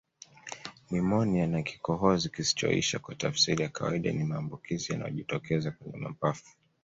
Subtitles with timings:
[0.91, 6.55] Nimonia na kikohozi kisichoisha kwa tafsiri ya kawaida ni maambukizi yanayojitokeza kwenye mapafu